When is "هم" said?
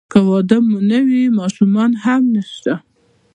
2.03-2.21